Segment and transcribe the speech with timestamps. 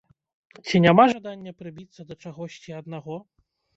[0.65, 3.15] Ці няма жадання прыбіцца да чагосьці аднаго?